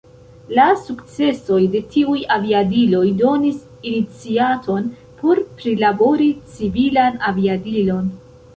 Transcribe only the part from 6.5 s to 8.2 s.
civilan aviadilon.